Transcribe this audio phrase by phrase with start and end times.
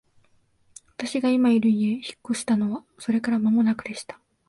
[0.87, 4.19] 私が今居る家へ引っ越したのはそれから間もなくでした。